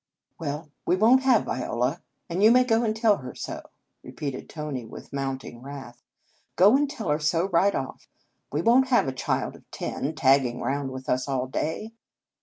"Well, 0.39 0.71
we 0.87 0.95
won 0.95 1.17
t 1.19 1.23
have 1.25 1.43
Viola, 1.45 2.01
and 2.27 2.41
you 2.41 2.49
may 2.49 2.63
go 2.63 2.81
and 2.81 2.95
tell 2.95 3.17
her 3.17 3.35
so," 3.35 3.61
repeated 4.01 4.49
Tony 4.49 4.83
with 4.83 5.13
mounting 5.13 5.61
wrath." 5.61 6.01
Go 6.55 6.75
and 6.75 6.89
tell 6.89 7.09
her 7.09 7.19
so 7.19 7.49
right 7.49 7.75
off. 7.75 8.07
We 8.51 8.63
won 8.63 8.81
t 8.81 8.89
have 8.89 9.07
a 9.07 9.11
child 9.13 9.55
of 9.55 9.69
ten 9.69 10.15
tagging 10.15 10.59
round 10.59 10.89
with 10.89 11.07
us 11.07 11.27
all 11.27 11.45
day." 11.45 11.91